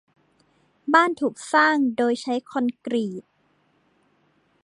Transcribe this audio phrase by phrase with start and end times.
[0.93, 3.23] บ้านถูกสร้างโดยใช้คอนกรีต